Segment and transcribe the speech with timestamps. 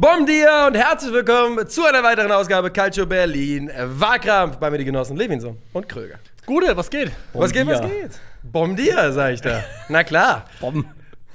[0.00, 3.70] Bom dia und herzlich willkommen zu einer weiteren Ausgabe Calcio Berlin.
[3.84, 6.18] Wahlkampf bei mir die Genossen Levinson und Kröger.
[6.46, 7.12] Gute, was geht?
[7.34, 7.88] was geht, was dia.
[7.90, 8.18] geht?
[8.42, 9.62] Bom dia, sag ich da.
[9.90, 10.46] Na klar.
[10.58, 10.86] Bom.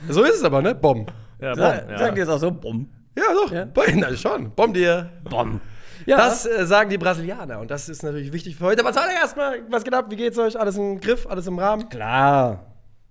[0.10, 0.74] So ist es aber, ne?
[0.74, 1.06] Bom.
[1.40, 1.98] Ja, Sa Bom, ja.
[2.00, 2.50] Sagen die es auch so?
[2.50, 2.90] Bom.
[3.16, 3.52] Ja, doch.
[3.52, 3.68] Ja.
[3.94, 4.50] Na, schon.
[4.56, 5.12] Bom dia.
[5.30, 5.62] Bom.
[6.08, 6.18] Ja.
[6.18, 8.82] Das äh, sagen die Brasilianer und das ist natürlich wichtig für heute.
[8.82, 10.08] Aber zuallererst mal, was geht ab?
[10.10, 10.60] Wie geht's euch?
[10.60, 11.28] Alles im Griff?
[11.28, 11.88] Alles im Rahmen?
[11.88, 12.66] klar.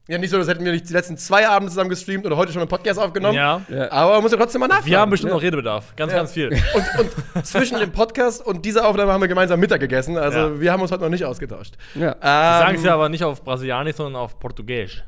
[0.07, 2.52] Ja, nicht so, als hätten wir nicht die letzten zwei Abende zusammen gestreamt oder heute
[2.52, 3.34] schon einen Podcast aufgenommen.
[3.37, 3.62] Ja.
[3.70, 3.91] Ja.
[3.91, 4.87] Aber man muss ja trotzdem mal nachfragen.
[4.91, 5.37] Wir haben bestimmt ja.
[5.37, 5.97] noch Redebedarf.
[5.97, 6.19] Ganz, Ja.
[6.19, 6.51] ganz viel.
[6.74, 10.19] Und, und zwischen dem Podcast und dieser Aufnahme haben wir gemeinsam Mittag gegessen.
[10.19, 10.61] Also Ja.
[10.61, 11.75] wir haben uns heute noch nicht ausgetauscht.
[11.95, 12.12] Ja.
[12.12, 15.05] Ähm, Sagen sie aber nicht auf Brasilianisch, sondern auf Portugiesisch.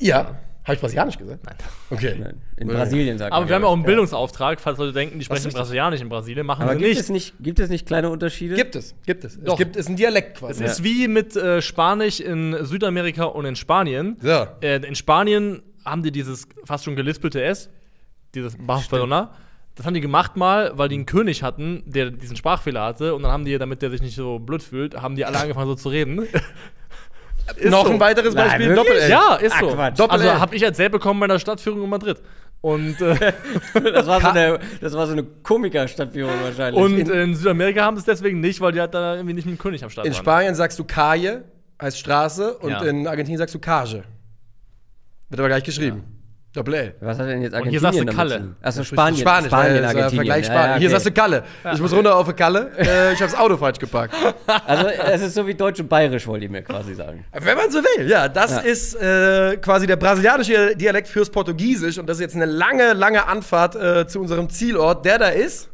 [0.00, 0.36] Ja.
[0.64, 1.44] Habe ich Brasilianisch gesagt?
[1.44, 1.56] Nein.
[1.90, 2.16] Okay.
[2.18, 3.70] Nein, In Brasilien sagt Aber man wir haben ja ja.
[3.70, 5.52] auch einen Bildungsauftrag, falls Leute denken, die sprechen.
[5.52, 7.00] Brasilianisch in Brasilien, machen Aber sie gibt nicht.
[7.00, 8.54] es, nicht, gibt es nicht kleine Unterschiede?
[8.56, 9.36] Gibt es, gibt es.
[9.36, 9.58] Es Doch.
[9.58, 10.64] gibt es ist ein Dialekt Es quasi.
[10.64, 14.16] ist wie mit äh, Spanisch in Südamerika und in Spanien.
[14.22, 14.46] So.
[14.62, 17.68] Äh, in Spanien haben die dieses fast schon gelispelte S,
[18.34, 19.32] dieses Barcelona.
[19.74, 23.14] Das haben die gemacht mal, weil die einen König hatten, der diesen Sprachfehler hatte.
[23.14, 25.66] Und dann haben die, damit der sich nicht so blöd fühlt, haben die alle angefangen
[25.66, 26.26] so zu reden.
[27.56, 27.92] Ist Noch so.
[27.92, 28.86] ein weiteres Nein, Beispiel, wirklich?
[28.86, 29.10] Doppel-L.
[29.10, 29.68] Ja, ist Ah, so.
[29.68, 29.98] Quatsch.
[29.98, 32.18] Doppel also habe ich erzählt bekommen bei der Stadtführung in Madrid.
[32.62, 33.32] Und, äh,
[33.92, 36.82] Das war so eine, das war so eine Komikerstadtführung wahrscheinlich.
[36.82, 39.44] und In- in Südamerika haben sie es deswegen nicht, weil die halt da irgendwie nicht
[39.46, 40.18] mit dem König am Start In waren.
[40.22, 41.44] Spanien sagst du Calle,
[41.80, 42.82] heißt Straße, und Ja.
[42.82, 43.98] in Argentinien sagst du Cage.
[45.28, 46.04] Wird aber gleich geschrieben.
[46.54, 46.94] Doppel-L.
[47.00, 48.54] was hat denn jetzt Und hier Argentinien sagst du Kalle.
[48.62, 49.20] Achso, Ja, Spanien.
[49.20, 50.14] Spanisch, Spanien, weil es, äh, Argentinien.
[50.16, 50.70] Vergleich Ja, Spanien.
[50.70, 50.92] ja, Hier okay.
[50.94, 51.42] sagst du Kalle.
[51.74, 52.70] Ich muss runter auf eine Kalle.
[52.78, 54.14] Äh, ich habe das Auto falsch geparkt.
[54.66, 57.24] Also, es ist so wie Deutsch und Bayerisch, wollt ihr mir quasi sagen.
[57.32, 58.28] Wenn man so will, ja.
[58.28, 58.58] Das Ja.
[58.58, 61.98] ist äh, quasi der brasilianische Dialekt fürs Portugiesisch.
[61.98, 65.70] Und das ist jetzt eine lange, lange Anfahrt äh, zu unserem Zielort, der da ist.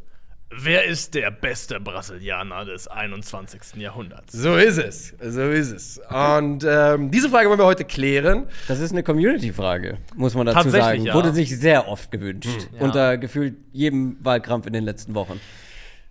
[0.52, 3.76] Wer ist der beste Brasilianer des 21.
[3.76, 4.32] Jahrhunderts?
[4.32, 5.14] So ist es.
[5.22, 6.00] So ist es.
[6.08, 8.46] Und ähm, diese Frage wollen wir heute klären.
[8.66, 11.04] Das ist eine Community-Frage, muss man dazu sagen.
[11.04, 11.14] ja.
[11.14, 12.48] Wurde sich sehr oft gewünscht.
[12.74, 12.80] Ja.
[12.80, 15.40] Unter gefühlt jedem Wahlkampf in den letzten Wochen.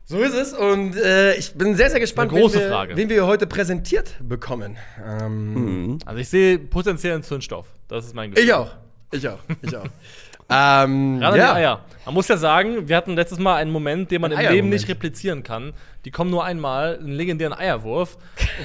[0.06, 0.54] So ist es.
[0.54, 2.96] Und äh, ich bin sehr, sehr gespannt, wen, wir, Frage.
[2.96, 4.78] wen wir heute präsentiert bekommen.
[5.06, 7.68] Ähm, Also ich sehe potenziellen Zündstoff.
[7.90, 8.46] Das ist mein Gefühl.
[8.48, 8.72] Ich auch.
[9.12, 9.40] Ich auch.
[9.62, 9.86] Ich auch.
[10.50, 11.54] ähm, Gerade ja.
[11.54, 11.82] die Eier.
[12.06, 14.70] Man muss ja sagen, wir hatten letztes Mal einen Moment, den man Ein im Leben
[14.70, 15.74] nicht replizieren kann.
[16.06, 18.18] Die kommen nur einmal, einen legendären Eierwurf,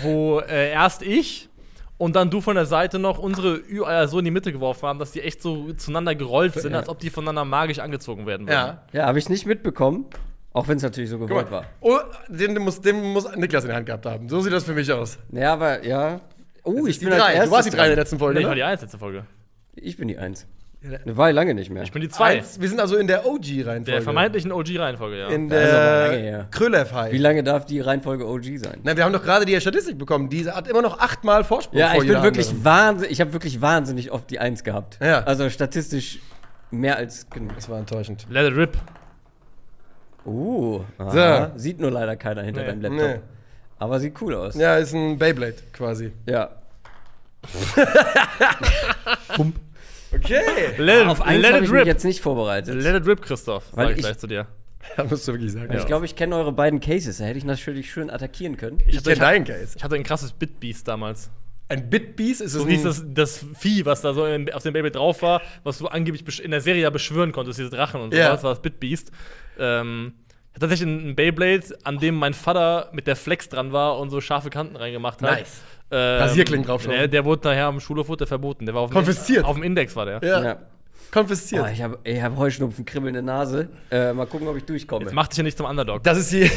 [0.02, 1.48] wo äh, erst ich
[1.98, 4.98] und dann du von der Seite noch unsere Ü-Eier so in die Mitte geworfen haben,
[4.98, 6.78] dass die echt so zueinander gerollt sind, Ja.
[6.78, 8.56] als ob die voneinander magisch angezogen werden würden.
[8.56, 8.82] Ja.
[8.92, 10.06] Ja, habe ich nicht mitbekommen.
[10.52, 11.66] Auch wenn es natürlich so gewollt war.
[11.80, 14.28] Oh, den, muss, den muss Niklas in der Hand gehabt haben.
[14.28, 15.18] So sieht das für mich aus.
[15.32, 16.20] Ja, aber ja.
[16.62, 17.44] Oh, Das ich die bin als drei.
[17.44, 18.56] Du warst die drei in der letzten Folge, Nee, ich war ne?
[18.60, 19.24] die Eins letzte Folge.
[19.74, 20.46] Ich bin die Eins.
[20.86, 21.82] Ne, war lange nicht mehr.
[21.82, 22.36] Ich bin die Zwei.
[22.38, 23.84] Eins, wir sind also in der OG-Reihenfolge.
[23.90, 25.28] Der vermeintlichen OG-Reihenfolge, ja.
[25.28, 28.80] In der krölev high Wie lange darf die Reihenfolge OG sein?
[28.82, 30.28] Na, wir haben doch gerade die Statistik bekommen.
[30.28, 32.64] Die hat immer noch achtmal Vorsprung Ja, vor ich bin wirklich anderen.
[32.66, 34.98] wahnsinnig, ich habe wirklich wahnsinnig oft die Eins gehabt.
[35.02, 35.20] Ja.
[35.24, 36.18] Also statistisch
[36.70, 37.54] mehr als genug.
[37.54, 38.26] Das war enttäuschend.
[38.28, 38.76] Let it rip.
[40.26, 41.50] Uh, aha.
[41.54, 41.58] So.
[41.58, 42.66] sieht nur leider keiner hinter Nee.
[42.66, 43.08] deinem Laptop.
[43.08, 43.20] Nee.
[43.78, 44.54] Aber sieht cool aus.
[44.54, 46.12] Ja, ist ein Beyblade quasi.
[46.26, 46.50] Ja.
[50.14, 50.40] Okay.
[50.78, 51.86] Let, Auf eins let habe it ich mich rip.
[51.86, 52.74] jetzt nicht vorbereitet.
[52.74, 53.64] Let it rip, Christoph.
[53.72, 54.46] Weil Sag ich ich- gleich zu dir.
[54.96, 55.72] da musst du wirklich sagen.
[55.72, 55.84] Ich Ja.
[55.84, 57.16] glaube, ich kenne eure beiden Cases.
[57.18, 58.78] Da hätte ich natürlich schön attackieren können.
[58.86, 59.74] Ich hatte- kenne ich- deinen Case.
[59.76, 61.30] Ich hatte ein krasses Bitbeast damals.
[61.68, 64.74] Ein Bitbeast ist es So hieß das, das Vieh, was da so in, auf dem
[64.74, 68.12] Baby drauf war, was du angeblich in der Serie ja beschwören konntest, diese Drachen und
[68.12, 68.26] Ja.
[68.28, 69.10] sowas, war das Bitbeast.
[69.58, 70.12] Ähm,
[70.54, 74.10] ich hatte tatsächlich einen Beyblade, an dem mein Vater mit der Flex dran war und
[74.10, 75.40] so scharfe Kanten reingemacht hat.
[75.40, 75.62] Nice.
[75.90, 76.92] Ähm, Rasierklingen drauf schon.
[76.92, 78.64] Der, der wurde nachher am Schulhof wurde verboten.
[78.64, 79.44] Der war auf dem, Konfisziert.
[79.44, 80.22] Auf dem Index war der.
[80.22, 80.44] Ja.
[80.44, 80.56] Ja.
[81.10, 81.64] Konfisziert.
[81.64, 83.68] Oh, ich habe ich hab Heuschnupfen, kribbelnde Nase.
[83.90, 85.06] Äh, mal gucken, ob ich durchkomme.
[85.06, 86.04] Jetzt mach dich ja nicht zum Underdog.
[86.04, 86.48] Das ist die.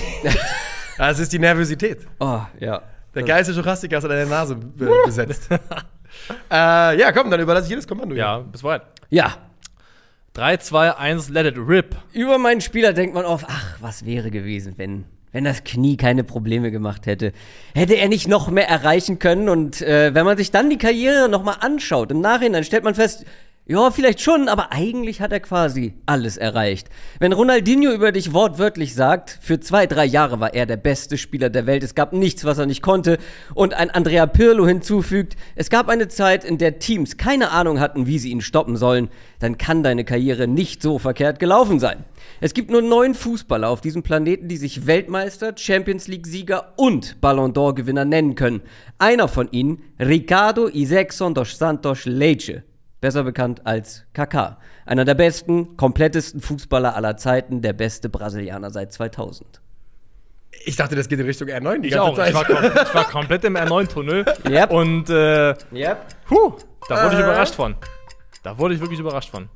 [1.00, 2.06] das ist die Nervosität.
[2.20, 2.84] Oh, ja.
[3.16, 5.50] Der geilste Schorastiker ist an deine Nase be besetzt.
[6.52, 8.16] äh, ja, komm, dann überlasse ich jedes Kommando.
[8.16, 8.84] ja, bis weit.
[9.10, 9.38] Ja.
[10.38, 11.96] 3, 2, 1, let it rip.
[12.14, 16.24] Über meinen Spieler denkt man oft, ach, was wäre gewesen, wenn, wenn das Knie keine
[16.24, 17.34] Probleme gemacht hätte.
[17.74, 19.50] Hätte er nicht noch mehr erreichen können?
[19.50, 23.26] Und äh, wenn man sich dann die Karriere nochmal anschaut, im Nachhinein stellt man fest,
[23.70, 26.88] ja, vielleicht schon, aber eigentlich hat er quasi alles erreicht.
[27.20, 31.50] Wenn Ronaldinho über dich wortwörtlich sagt, für zwei, drei Jahre war er der beste Spieler
[31.50, 33.18] der Welt, es gab nichts, was er nicht konnte,
[33.56, 38.08] und ein Andrea Pirlo hinzufügt, es gab eine Zeit, in der Teams keine Ahnung hatten,
[38.08, 39.10] wie sie ihn stoppen sollen,
[39.40, 42.06] dann kann deine Karriere nicht so verkehrt gelaufen sein.
[42.40, 47.52] Es gibt nur neun Fußballer auf diesem Planeten, die sich Weltmeister, Champions League-Sieger und Ballon
[47.52, 48.62] d'Or-Gewinner nennen können.
[48.98, 52.64] Einer von ihnen, Ricardo Isexon dos Santos Leite
[53.02, 54.58] besser bekannt als Kaká.
[54.86, 59.62] Einer der besten, komplettesten Fußballer aller Zeiten, der beste Brasilianer seit 2000.
[60.66, 62.16] Ich dachte, das geht in Richtung R9 die Ich ganze auch.
[62.16, 62.30] Zeit.
[62.30, 64.26] Ich war, kom ich war komplett im R9-Tunnel.
[64.50, 64.72] Yep.
[64.72, 65.98] Und äh, Ja.
[66.26, 66.54] Puh,
[66.90, 67.24] da wurde ich Äh.
[67.24, 67.76] überrascht von.
[68.44, 69.50] Da wurde ich wirklich überrascht von.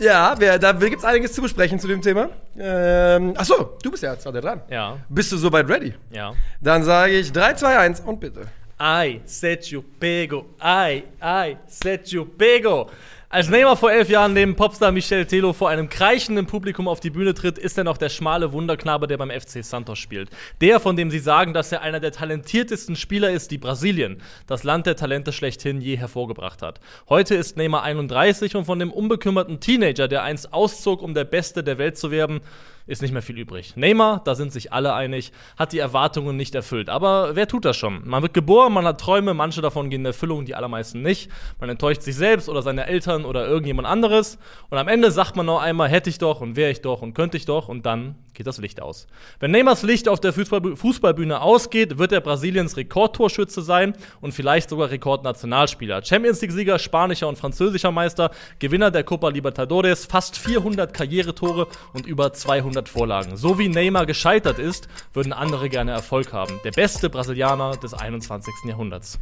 [0.00, 2.28] Ja, wer, da gibt es einiges zu besprechen zu dem Thema.
[2.58, 4.62] Ähm, ach so, du bist ja jetzt gerade dran.
[4.70, 5.94] Ja, Bist du soweit ready?
[6.10, 6.32] ja.
[6.60, 8.42] Dann sage ich 3, 2, 1 und bitte.
[8.80, 12.88] Ai, Sergio Pego, ai, ai, Sergio Pego.
[13.28, 17.10] Als Neymar vor elf Jahren neben Popstar Michel Telo vor einem kreischenden Publikum auf die
[17.10, 20.30] Bühne tritt, ist er noch der schmale Wunderknabe, der beim FC Santos spielt.
[20.60, 24.62] Der, von dem sie sagen, dass er einer der talentiertesten Spieler ist, die Brasilien, das
[24.62, 26.78] Land der Talente schlechthin je hervorgebracht hat.
[27.08, 31.64] Heute ist Neymar 31 und von dem unbekümmerten Teenager, der einst auszog, um der Beste
[31.64, 32.40] der Welt zu werden,
[32.88, 33.74] ist nicht mehr viel übrig.
[33.76, 36.88] Neymar, da sind sich alle einig, hat die Erwartungen nicht erfüllt.
[36.88, 38.00] Aber wer tut das schon?
[38.08, 41.30] Man wird geboren, man hat Träume, manche davon gehen in Erfüllung, die allermeisten nicht.
[41.60, 44.38] Man enttäuscht sich selbst oder seine Eltern oder irgendjemand anderes.
[44.70, 47.12] Und am Ende sagt man noch einmal, hätte ich doch und wäre ich doch und
[47.12, 49.06] könnte ich doch und dann geht das Licht aus.
[49.40, 54.70] Wenn Neymars Licht auf der Fußballbü Fußballbühne ausgeht, wird er Brasiliens Rekordtorschütze sein und vielleicht
[54.70, 56.02] sogar Rekordnationalspieler.
[56.04, 58.30] Champions League-Sieger, spanischer und französischer Meister,
[58.60, 63.36] Gewinner der Copa Libertadores, fast 400 Karrieretore und über 200 Vorlagen.
[63.36, 66.60] So wie Neymar gescheitert ist, würden andere gerne Erfolg haben.
[66.64, 68.52] Der beste Brasilianer des 21.
[68.66, 69.18] Jahrhunderts.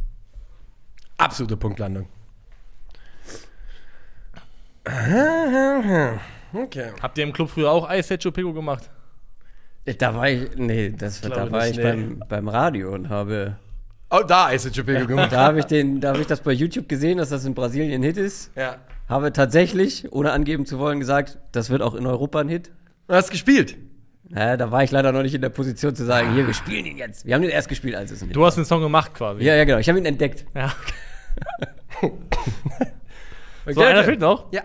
[1.17, 2.07] Absolute Punktlandung.
[6.53, 6.91] Okay.
[7.01, 8.89] Habt ihr im Club früher auch Eis Pego gemacht?
[9.97, 11.83] Da war ich, nee, das, glaube da war nicht, ich nee.
[11.83, 13.57] beim, beim Radio und habe,
[14.09, 15.33] Oh, da ist es Pego gemacht.
[15.33, 18.01] da habe ich den, da habe ich das bei YouTube gesehen, dass das in Brasilien
[18.01, 18.51] ein Hit ist.
[18.55, 18.77] Ja.
[19.09, 22.71] Habe tatsächlich, ohne angeben zu wollen, gesagt, das wird auch in Europa ein Hit.
[23.07, 23.77] Du hast gespielt.
[24.29, 26.85] Naja, da war ich leider noch nicht in der Position zu sagen, hier, wir spielen
[26.85, 27.25] ihn jetzt.
[27.25, 29.43] Wir haben den erst gespielt, als es ein Hit Du hast den Song gemacht quasi.
[29.43, 29.77] Ja, ja, genau.
[29.77, 30.45] Ich habe ihn entdeckt.
[30.53, 30.73] ja.
[32.01, 32.11] Okay,
[33.73, 34.51] So, einer fehlt noch.
[34.51, 34.61] Ja.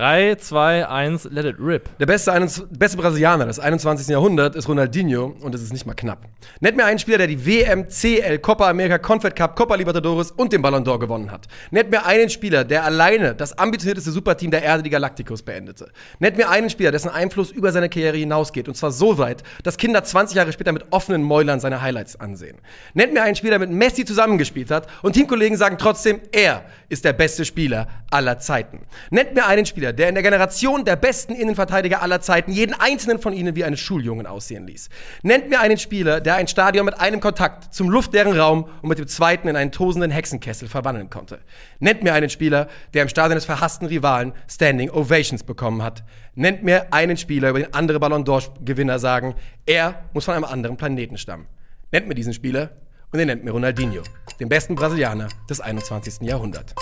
[0.00, 1.98] 3, 2, 1, let it rip.
[1.98, 4.08] Der beste, 21 beste Brasilianer des 21.
[4.08, 6.24] Jahrhunderts ist Ronaldinho und es ist nicht mal knapp.
[6.60, 10.54] Nennt mir einen Spieler, der die WM, CL, Copa America, Confed Cup, Copa Libertadores und
[10.54, 11.48] den Ballon d'Or gewonnen hat.
[11.70, 15.90] Nennt mir einen Spieler, der alleine das ambitionierteste Superteam der Erde, die Galacticos, beendete.
[16.18, 19.76] Nennt mir einen Spieler, dessen Einfluss über seine Karriere hinausgeht und zwar so weit, dass
[19.76, 22.56] Kinder 20 Jahre später mit offenen Mäulern seine Highlights ansehen.
[22.94, 27.04] Nennt mir einen Spieler, der mit Messi zusammengespielt hat und Teamkollegen sagen trotzdem, er ist
[27.04, 28.80] der beste Spieler aller Zeiten.
[29.10, 33.18] Nennt mir einen Spieler, der in der Generation der besten Innenverteidiger aller Zeiten jeden einzelnen
[33.18, 34.88] von ihnen wie einen Schuljungen aussehen ließ.
[35.22, 38.98] Nennt mir einen Spieler, der ein Stadion mit einem Kontakt zum luftleeren Raum und mit
[38.98, 41.40] dem zweiten in einen tosenden Hexenkessel verwandeln konnte.
[41.78, 46.04] Nennt mir einen Spieler, der im Stadion des verhassten Rivalen Standing Ovations bekommen hat.
[46.34, 49.34] Nennt mir einen Spieler, über den andere Ballon d'Or-Gewinner sagen,
[49.66, 51.46] er muss von einem anderen Planeten stammen.
[51.92, 52.70] Nennt mir diesen Spieler
[53.12, 54.02] und ihr nennt mir Ronaldinho,
[54.38, 56.20] den besten Brasilianer des 21.
[56.22, 56.74] Jahrhunderts.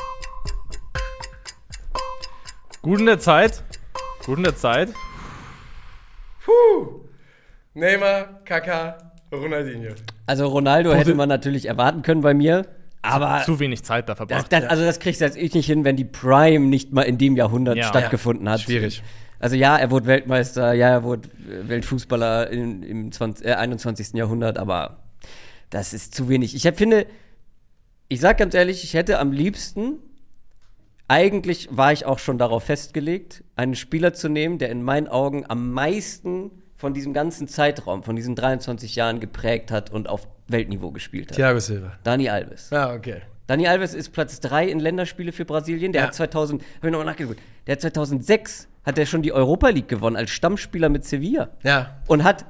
[2.83, 3.63] Gut in der Zeit.
[4.25, 4.91] Gut in der Zeit.
[6.45, 7.01] Puh.
[7.75, 8.95] Neymar, Kaká,
[9.33, 9.95] Ronaldinho.
[10.27, 12.67] Also Ronaldo hätte man natürlich erwarten können bei mir,
[13.03, 14.53] aber Zu wenig Zeit da das, verbracht.
[14.53, 17.19] das, also das kriegst du jetzt ich nicht hin, wenn die Prime nicht mal in
[17.19, 17.85] dem Jahrhundert Ja.
[17.85, 18.61] stattgefunden hat.
[18.61, 19.03] Schwierig.
[19.39, 24.15] Also ja, er wurde Weltmeister, ja, er wurde Weltfußballer in, im 20, äh, 21.
[24.15, 24.97] Jahrhundert, aber
[25.71, 26.57] das ist zu wenig.
[26.57, 27.07] Ich hab, finde,
[28.09, 29.99] ich sag ganz ehrlich, ich hätte am liebsten,
[31.09, 35.45] eigentlich war ich auch schon darauf festgelegt, einen Spieler zu nehmen, der in meinen Augen
[35.49, 40.91] am meisten von diesem ganzen Zeitraum, von diesen 23 Jahren geprägt hat und auf Weltniveau
[40.93, 41.37] gespielt hat.
[41.37, 41.93] Thiago Silva.
[42.05, 42.71] Dani Alves.
[42.71, 43.23] Ja, okay.
[43.49, 45.93] Dani Alves ist Platz 3 in Länderspiele für Brasilien.
[45.93, 46.07] Der Ja.
[46.09, 49.89] hat 2000, hab ich nochmal nachgeguckt, der hat 2006 hat er schon die Europa League
[49.89, 51.51] gewonnen als Stammspieler mit Sevilla.
[51.63, 51.99] Ja.
[52.07, 52.45] Und hat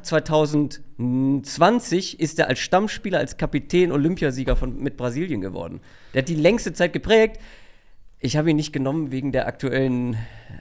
[0.99, 5.80] 2020 ist er als Stammspieler, als Kapitän Olympiasieger von, mit Brasilien geworden.
[6.14, 7.38] Der hat die längste Zeit geprägt.
[8.20, 10.16] Ich habe ihn nicht genommen wegen der aktuellen,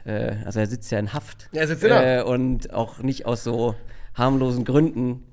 [0.06, 1.50] äh, also er sitzt ja in Haft.
[1.54, 2.04] Ja, er sitzt in Haft.
[2.06, 3.76] äh, Und auch nicht aus so
[4.14, 5.24] harmlosen Gründen.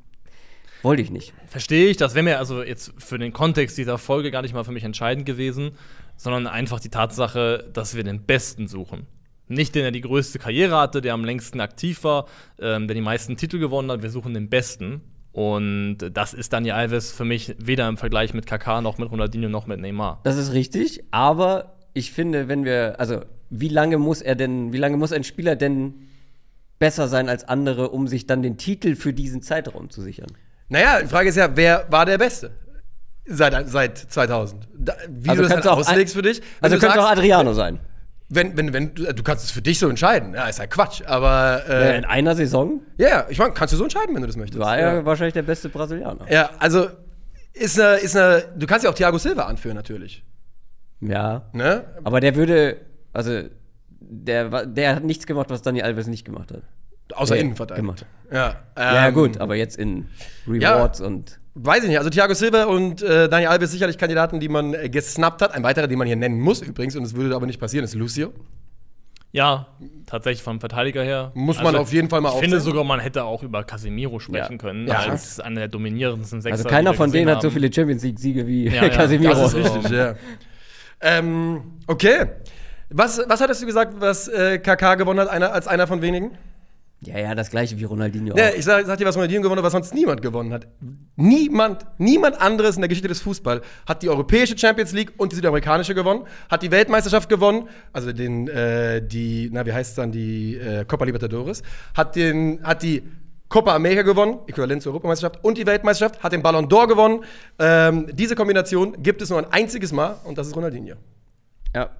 [0.82, 1.32] Wollte ich nicht.
[1.46, 4.64] Verstehe ich, das wäre mir also jetzt für den Kontext dieser Folge gar nicht mal
[4.64, 5.72] für mich entscheidend gewesen,
[6.16, 9.06] sondern einfach die Tatsache, dass wir den Besten suchen.
[9.48, 12.26] Nicht den, der die größte Karriere hatte, der am längsten aktiv war,
[12.58, 14.02] ähm, der die meisten Titel gewonnen hat.
[14.02, 15.02] Wir suchen den Besten.
[15.32, 19.48] Und das ist Dani Alves für mich weder im Vergleich mit Kaká noch mit Ronaldinho
[19.48, 20.20] noch mit Neymar.
[20.22, 24.78] Das ist richtig, aber ich finde, wenn wir, also wie lange muss er denn, wie
[24.78, 25.94] lange muss ein Spieler denn
[26.78, 30.26] besser sein als andere, um sich dann den Titel für diesen Zeitraum zu sichern?
[30.68, 32.50] Naja, die Frage ist ja, wer war der Beste?
[33.26, 34.68] Seit, seit 2000.
[34.76, 36.42] Da, wie Also du das dann auch auslegst für dich.
[36.60, 37.80] Also du könnte auch sagst, Adriano sein.
[38.28, 40.34] wenn, wenn, wenn, du kannst es für dich so entscheiden.
[40.34, 41.02] Ja, ist ja Quatsch.
[41.06, 44.26] Aber Äh, in einer Saison ja, ja, ich meine, kannst du so entscheiden, wenn du
[44.26, 44.58] das möchtest.
[44.60, 45.04] war er ja.
[45.06, 46.30] wahrscheinlich der beste Brasilianer.
[46.30, 46.88] ja, also
[47.54, 50.22] ist eine, ist eine, du kannst ja auch Thiago Silva anführen, natürlich.
[51.00, 51.42] Ja.
[51.52, 51.84] Ne?
[52.04, 52.78] Aber der würde,
[53.12, 53.42] also
[54.00, 56.62] der, war- der hat nichts gemacht, was Dani Alves nicht gemacht hat.
[57.14, 57.82] Außer Ja, Innenverteidiger.
[57.82, 58.06] gemacht.
[58.32, 60.06] Ja, ja, ähm, gut, aber jetzt in
[60.48, 61.38] Rewards und.
[61.56, 61.98] Weiß ich nicht.
[61.98, 65.52] Also Thiago Silva und äh, Dani Alves sicherlich Kandidaten, die man äh, gesnappt hat.
[65.54, 67.94] Ein weiterer, den man hier nennen muss übrigens, und es würde aber nicht passieren, ist
[67.94, 68.32] Lucio.
[69.32, 69.66] Ja,
[70.06, 71.26] tatsächlich vom Verteidiger her.
[71.34, 74.18] Also Muss man auf jeden Fall mal Ich finde sogar, man hätte auch über Casemiro
[74.20, 74.58] sprechen Ja.
[74.58, 74.94] können, Ja.
[74.98, 76.56] als einer der dominierendsten Sechser.
[76.58, 77.54] Also keiner von denen gesehen hat so haben.
[77.54, 79.32] viele Champions League-Siege wie Ja, ja, Casemiro.
[79.34, 80.14] Das ist Also- richtig, ja.
[81.04, 82.26] Ähm, okay.
[82.88, 86.32] Was, was hattest du gesagt, was äh, KK gewonnen hat, einer, als einer von wenigen?
[87.00, 88.34] Ja, ja, das gleiche wie Ronaldinho.
[88.34, 88.54] Ja, auch.
[88.54, 90.66] ich sag, sag dir, was Ronaldinho gewonnen hat, was sonst niemand gewonnen hat.
[91.16, 95.37] Niemand, niemand anderes in der Geschichte des Fußballs hat die europäische Champions League und die
[95.37, 100.12] südamerikanische gewonnen, hat die Weltmeisterschaft gewonnen, also den, äh, die, na, wie heißt es dann,
[100.12, 101.62] die äh, Copa Libertadores,
[101.94, 103.02] hat, den, hat die
[103.54, 107.23] Copa America gewonnen, äquivalent zur Europameisterschaft, und die Weltmeisterschaft, hat den Ballon d'Or gewonnen.
[107.61, 110.96] Ähm, diese Kombination gibt es nur ein einziges Mal und das ist Ronaldinho.
[111.73, 111.90] Ja.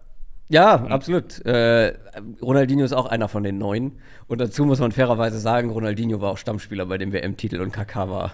[0.49, 1.47] Ja, absolut.
[1.47, 1.95] Äh,
[2.43, 3.93] Ronaldinho ist auch einer von den neun.
[4.27, 8.11] Und dazu muss man fairerweise sagen, Ronaldinho war auch Stammspieler bei dem WM-Titel und KK
[8.11, 8.33] war.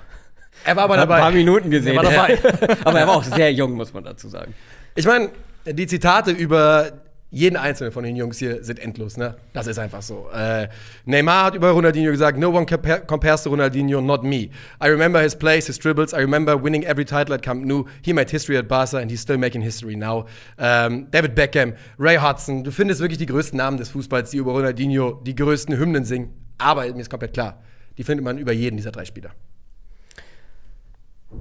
[0.65, 1.33] Er war aber Hat ein paar dabei.
[1.33, 1.99] Minuten gesehen.
[1.99, 2.39] Er war dabei.
[2.85, 4.55] Aber er war auch sehr jung, muss man dazu sagen.
[4.95, 5.29] Ich meine,
[5.67, 6.91] die Zitate über
[7.31, 9.37] jeden einzelnen von den Jungs hier sind endlos, ne?
[9.53, 10.29] Das ist einfach so.
[10.35, 10.69] Äh,
[11.05, 14.51] Neymar hat über Ronaldinho gesagt, no one compare, compares to Ronaldinho, not me.
[14.83, 17.85] I remember his plays, his dribbles, I remember winning every title at Camp Nou.
[18.03, 20.27] He made history at Barca and he's still making history now.
[20.59, 24.53] Ähm, David Beckham, Ray Hudson, du findest wirklich die größten Namen des Fußballs, die über
[24.53, 26.35] Ronaldinho die größten Hymnen singen.
[26.59, 27.63] Aber mir ist komplett klar,
[27.97, 29.31] die findet man über jeden dieser drei Spieler.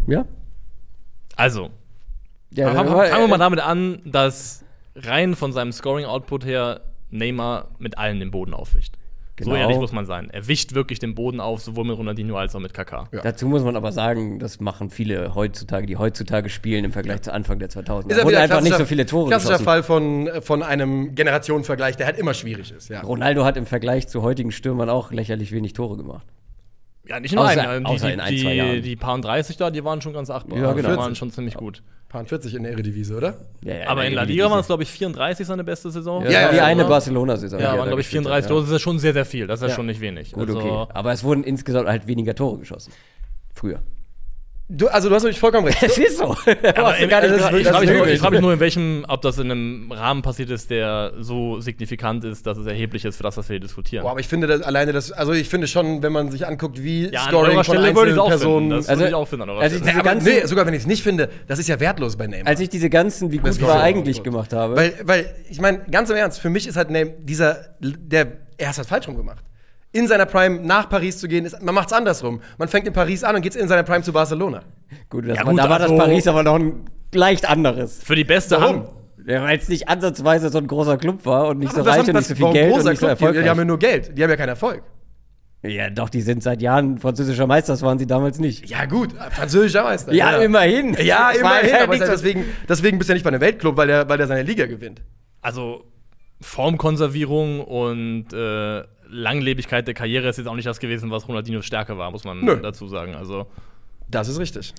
[0.08, 0.25] Ja.
[1.36, 1.72] Also,
[2.51, 4.63] ja fangen wir mal äh, damit an, dass
[5.03, 8.95] rein von seinem Scoring-Output her Neymar mit allen den Boden aufwischt.
[9.39, 9.55] So Genau.
[9.55, 10.29] ehrlich muss man sein.
[10.31, 13.07] Er wischt wirklich den Boden auf, sowohl mit Ronaldinho als auch mit KK.
[13.13, 13.21] Ja.
[13.21, 17.31] Dazu muss man aber sagen, das machen viele heutzutage, die heutzutage spielen im Vergleich zu
[17.31, 18.09] Anfang der 2000er.
[18.09, 19.65] Ist ja wurden wieder einfach nicht so viele Tore Klassischer geschossen.
[19.65, 22.89] Fall von, von einem Generationenvergleich, der halt immer schwierig ist.
[22.89, 22.99] Ja.
[23.01, 26.27] Ronaldo hat im Vergleich zu heutigen Stürmern auch lächerlich wenig Tore gemacht.
[27.09, 27.83] Ja, nicht nur Außer- einen.
[27.85, 28.81] Die, außer in ein, die, zwei die, Jahren.
[28.83, 30.57] die paar 30 da, die waren schon ganz achtbar.
[30.59, 30.91] Ja, Also genau.
[30.91, 31.81] Die waren schon ziemlich gut.
[32.07, 33.35] Paar 40 in der Eredivisie, oder?
[33.63, 36.23] Ja, ja, Aber in La Liga waren es, glaube ich, 34 seine beste Saison.
[36.23, 36.85] ja, Ja, ja, die eine?
[36.85, 37.59] Barcelona-Saison.
[37.59, 38.61] Ja, die waren, glaube ich, gespielt 34 hat, Tore.
[38.61, 39.45] Das ist ja schon sehr, sehr viel.
[39.47, 39.75] Das ist ja, Ja.
[39.75, 40.31] schon nicht wenig.
[40.33, 40.91] Gut, Also, okay.
[40.93, 42.91] Aber es wurden insgesamt halt weniger Tore geschossen.
[43.53, 43.79] Früher.
[44.71, 45.81] Du, also du hast natürlich vollkommen recht.
[45.83, 46.25] Es ist so.
[46.75, 48.13] Aber in, gar nicht ich das frage mich, nur- übel.
[48.13, 51.59] ich frag mich nur, in welchem, ob das in einem Rahmen passiert ist, der so
[51.59, 54.03] signifikant ist, dass es erheblich ist, für das, was wir hier diskutieren.
[54.03, 56.83] Boah, aber ich finde das alleine das, also ich finde schon, wenn man sich anguckt,
[56.83, 58.57] wie ja, an Scoring eurer von Stelle einzelnen Personen.
[58.59, 58.69] finden.
[58.77, 60.81] Das Also, würde ich auch finden an also ich- aber ganzen- nee, sogar wenn ich
[60.81, 62.47] es nicht finde, das ist ja wertlos bei Neymar.
[62.47, 64.75] Als ich diese ganzen, wie gut Das war eigentlich gemacht habe.
[64.75, 68.69] weil, weil, ich meine, ganz im Ernst, für mich ist halt Neymar dieser, der, er
[68.69, 69.43] hat es falsch rum gemacht.
[69.91, 72.41] In seiner Prime nach Paris zu gehen, ist, man macht es andersrum.
[72.60, 74.62] Man fängt in Paris an und geht in seiner Prime zu Barcelona.
[75.10, 78.03] gut, das Ja, war, gut, da war das also- Paris aber noch ein leicht anderes.
[78.03, 78.75] Für die beste Warum?
[78.81, 78.89] Hand.
[79.25, 81.98] Ja, weil es nicht ansatzweise so ein großer Club war und nicht so Aber was
[81.98, 83.17] reich haben- und nicht so viel warum Geld und großer nicht so Club?
[83.17, 83.43] Die, erfolgreich.
[83.43, 84.84] die haben ja nur Geld, die haben ja keinen Erfolg.
[85.63, 88.69] Ja, doch, die sind seit Jahren französischer Meisters, waren sie damals nicht.
[88.69, 90.13] Ja, gut, französischer Meister.
[90.13, 90.93] Ja, immerhin.
[91.03, 93.41] Ja, Es war immerhin, ja aber so- deswegen, deswegen bist du ja nicht bei einem
[93.41, 95.01] Weltclub, weil der, weil der seine Liga gewinnt.
[95.41, 95.84] Also
[96.41, 101.97] Formkonservierung und äh, Langlebigkeit der Karriere ist jetzt auch nicht das gewesen, was Ronaldinhos Stärke
[101.97, 102.57] war, muss man Nö.
[102.61, 103.15] dazu sagen.
[103.15, 103.47] Also,
[104.09, 104.73] Das ist richtig.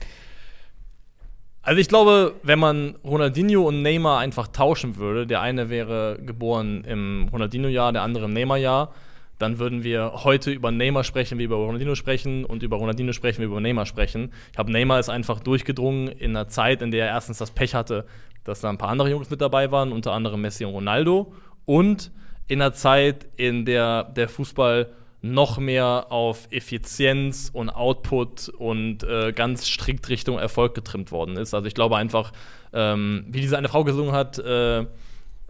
[1.63, 6.85] also ich glaube, wenn man Ronaldinho und Neymar einfach tauschen würde, der eine wäre geboren
[6.85, 8.93] im Ronaldinho-Jahr, der andere im Neymar-Jahr,
[9.39, 13.41] dann würden wir heute über Neymar sprechen, wie über Ronaldinho sprechen und über Ronaldinho sprechen,
[13.41, 14.33] wie über Neymar sprechen.
[14.49, 17.75] Ich glaube, Neymar ist einfach durchgedrungen in einer Zeit, in der er erstens das Pech
[17.75, 18.07] hatte,
[18.45, 21.33] dass da ein paar andere Jungs mit dabei waren, unter anderem Messi und Ronaldo
[21.65, 22.11] und
[22.51, 24.89] in einer Zeit, in der der Fußball
[25.23, 31.55] noch mehr auf Effizienz und Output und äh, ganz strikt Richtung Erfolg getrimmt worden ist.
[31.55, 32.33] Also ich glaube einfach,
[32.73, 34.85] ähm, wie diese eine Frau gesungen hat, äh, äh,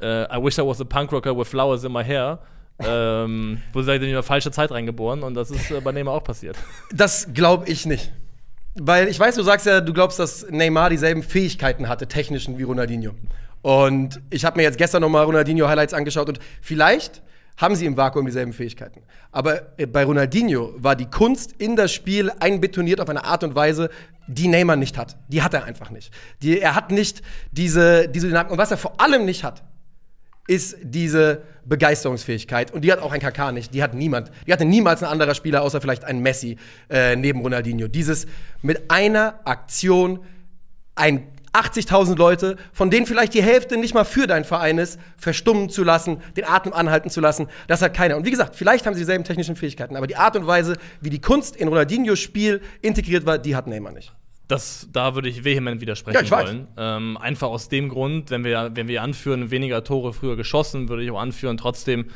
[0.02, 2.40] I wish I was a punk rocker with flowers in my hair.
[2.83, 6.14] ähm, wo sie sagt, in die falsche Zeit reingeboren und das ist äh, bei Neymar
[6.14, 6.57] auch passiert.
[6.92, 8.11] Das glaube ich nicht.
[8.75, 12.62] Weil ich weiß, du sagst ja, du glaubst, dass Neymar dieselben Fähigkeiten hatte, technischen wie
[12.62, 13.12] Ronaldinho.
[13.62, 17.23] Und ich habe mir jetzt gestern nochmal Ronaldinho-Highlights angeschaut und vielleicht
[17.61, 19.02] haben sie im Vakuum dieselben Fähigkeiten.
[19.33, 23.55] Aber äh, bei Ronaldinho war die Kunst in das Spiel einbetoniert auf eine Art und
[23.55, 23.90] Weise,
[24.26, 25.19] die Neymar nicht hat.
[25.29, 26.12] Die hat er einfach nicht.
[26.43, 28.52] Die, er hat nicht diese, diese Dynamik.
[28.52, 29.62] Und was er vor allem nicht hat,
[30.47, 32.73] ist diese Begeisterungsfähigkeit.
[32.73, 33.75] Und die hat auch ein KK nicht.
[33.75, 34.31] Die hat niemand.
[34.47, 36.57] Die hatte niemals ein anderer Spieler, außer vielleicht ein Messi
[36.88, 37.88] äh, neben Ronaldinho.
[37.88, 38.26] Dieses
[38.62, 40.21] mit einer Aktion
[40.95, 45.69] ein 80.000 Leute, von denen vielleicht die Hälfte nicht mal für deinen Verein ist, verstummen
[45.69, 48.16] zu lassen, den Atem anhalten zu lassen, das hat keiner.
[48.16, 51.11] Und wie gesagt, vielleicht haben sie dieselben technischen Fähigkeiten, aber die Art und Weise, wie
[51.11, 54.12] die Kunst in Ronaldinhos Spiel integriert war, die hat Neymar nicht.
[54.47, 56.66] Das, da würde ich vehement widersprechen Ja, wollen.
[56.76, 61.04] Ähm, einfach aus dem Grund, wenn wir, wenn wir anführen, weniger Tore früher geschossen, würde
[61.04, 62.07] ich auch anführen, trotzdem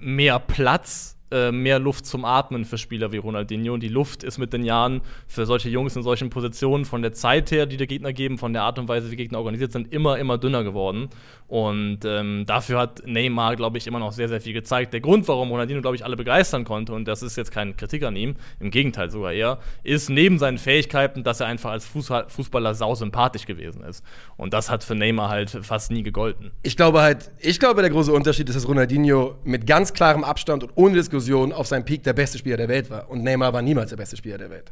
[0.00, 3.74] mehr Platz äh, mehr Luft zum Atmen für Spieler wie Ronaldinho.
[3.74, 7.12] Und die Luft ist mit den Jahren für solche Jungs in solchen Positionen von der
[7.12, 9.92] Zeit her, die der Gegner geben, von der Art und Weise, wie Gegner organisiert sind,
[9.92, 11.08] immer, immer dünner geworden.
[11.50, 14.92] Und ähm, dafür hat Neymar, glaube ich, immer noch sehr, sehr viel gezeigt.
[14.92, 18.04] Der Grund, warum Ronaldinho, glaube ich, alle begeistern konnte, und das ist jetzt keine Kritik
[18.04, 22.76] an ihm, im Gegenteil sogar eher, ist neben seinen Fähigkeiten, dass er einfach als Fußballer
[22.76, 24.04] sau sympathisch gewesen ist.
[24.36, 26.52] Und das hat für Neymar halt fast nie gegolten.
[26.62, 30.62] Ich glaube halt, ich glaube, der große Unterschied ist, dass Ronaldinho mit ganz klarem Abstand
[30.62, 33.10] und ohne Diskussion auf seinem Peak der beste Spieler der Welt war.
[33.10, 34.70] Und Neymar war niemals der beste Spieler der Welt.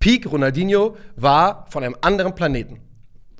[0.00, 2.80] Peak Ronaldinho war von einem anderen Planeten.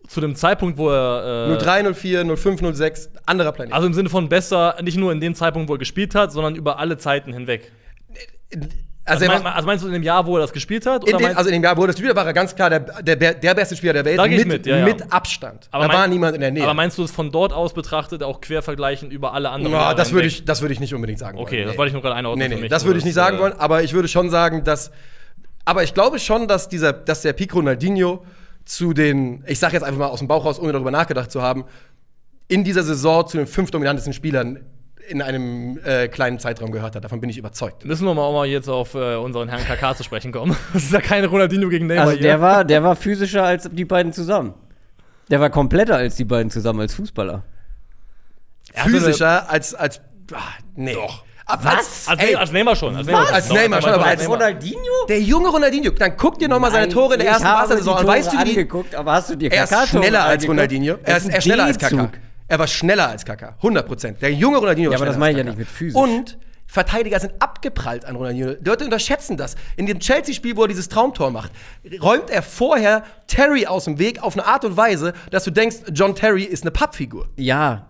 [0.09, 1.51] Zu dem Zeitpunkt, wo er.
[1.53, 3.73] Äh, 03, 04, 05, 06, anderer Planet.
[3.75, 6.55] Also im Sinne von besser, nicht nur in dem Zeitpunkt, wo er gespielt hat, sondern
[6.55, 7.73] über alle Zeiten hinweg.
[9.09, 11.09] Also, Also, er mein, also meinst du in dem Jahr, wo er das gespielt hat?
[11.09, 12.71] in meinst- also in dem Jahr, wo er das Spieler war, war er ganz klar
[12.71, 14.19] der, der, der beste Spieler der Welt.
[14.19, 14.85] Da mit, mit, ja, ja.
[14.85, 15.69] mit Abstand.
[15.71, 16.65] Aber da mein- war niemand in der Nähe.
[16.65, 19.73] aber meinst du es von dort aus betrachtet, auch quer vergleichen über alle anderen?
[19.75, 21.67] Ja, das würde ich, das würde ich nicht unbedingt sagen Okay, wollen.
[21.69, 23.37] das wollte ich nur gerade einordnen Nee, für nee, mich, das würde ich nicht sagen
[23.37, 24.91] äh, wollen, aber ich würde schon sagen, dass.
[25.65, 28.25] Aber ich glaube schon, dass, dieser, dass der Peak Ronaldinho
[28.67, 31.41] zu den, ich sage jetzt einfach mal aus dem Bauch raus, ohne darüber nachgedacht zu
[31.41, 31.65] haben,
[32.49, 34.61] in dieser Saison zu den fünf dominantesten Spielern
[35.09, 37.05] in einem äh, kleinen Zeitraum gehört hat.
[37.05, 37.85] Davon bin ich überzeugt.
[37.85, 40.57] Müssen wir mal auch mal jetzt auf äh, unseren Herrn KK zu sprechen kommen.
[40.73, 42.23] Das ist ja kein Ronaldinho gegen Neymar Also hier.
[42.23, 44.55] der war, der war physischer als die beiden zusammen.
[45.31, 47.45] Der war kompletter als die beiden zusammen als Fußballer.
[48.73, 50.01] Er Physischer als, als.
[50.33, 50.41] Ah,
[50.75, 50.95] nee.
[50.95, 51.25] Doch.
[51.47, 52.09] Ab, Was?
[52.09, 52.97] Als, Ey, als Neymar schon.
[52.97, 54.29] Als Neymar, Als Neymar schon, aber als.
[54.29, 55.07] Ronaldinho?
[55.09, 58.07] Der junge Ronaldinho, dann guck dir nochmal seine Tore in der ersten Barca-Saison an.
[58.07, 60.47] Weißt du, wie die, angeguckt, aber hast du dir Er ist schneller als?
[60.47, 60.97] Ronaldinho.
[61.05, 61.79] Er ist, er ist schneller als.
[61.79, 62.11] Kaká.
[62.49, 63.55] Er war schneller als Kaká.
[63.57, 64.23] 100 Prozent.
[64.23, 66.01] Der junge Ronaldinho Ja, war aber das meine ich ja als nicht mit physisch.
[66.01, 68.55] Und Verteidiger sind abgeprallt an Ronaldinho.
[68.55, 69.55] Die Leute unterschätzen das.
[69.77, 71.53] In dem Chelsea-Spiel, wo er dieses Traumtor macht,
[72.03, 75.77] räumt er vorher Terry aus dem Weg auf eine Art und Weise, dass du denkst,
[75.93, 77.29] John Terry ist eine Pappfigur.
[77.37, 77.87] Ja,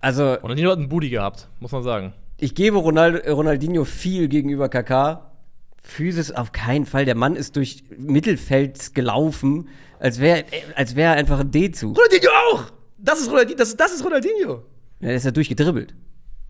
[0.00, 2.12] also Ronaldinho hat einen Booty gehabt, muss man sagen.
[2.38, 5.32] Ich gebe Ronald, Ronaldinho viel gegenüber Kaká.
[5.82, 7.04] Physis auf keinen Fall.
[7.04, 9.68] Der Mann ist durch Mittelfeld gelaufen,
[9.98, 11.96] als wäre als wär er einfach ein D-Zug.
[11.96, 12.64] Ronaldinho auch!
[12.98, 13.56] Das ist Ronaldinho.
[13.58, 14.62] Das, das ist Ronaldinho.
[15.00, 15.94] Ja, der ist ja durchgedribbelt.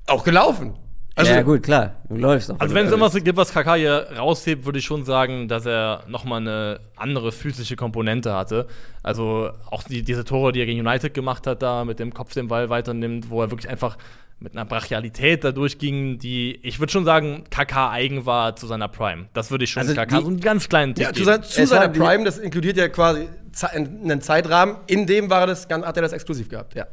[0.06, 0.74] Auch gelaufen.
[1.18, 1.96] Also, ja, gut, klar.
[2.08, 2.60] Du läufst auch.
[2.60, 6.04] Also wenn es irgendwas gibt, was KK hier raushebt, würde ich schon sagen, dass er
[6.06, 8.68] nochmal eine andere physische Komponente hatte.
[9.02, 12.34] Also auch die, diese Tore, die er gegen United gemacht hat, da mit dem Kopf
[12.34, 13.98] den Ball weiternimmt, wo er wirklich einfach
[14.40, 18.86] mit einer Brachialität da durchging, die, ich würde schon sagen, KK eigen war zu seiner
[18.88, 19.28] Prime.
[19.32, 21.42] Das würde ich schon Also KK die- so einen ganz kleinen Tipp Ja, zu, sein,
[21.42, 23.28] zu seiner Prime, das inkludiert ja quasi
[23.72, 26.86] einen Zeitrahmen, in dem war das, hat er das exklusiv gehabt, ja.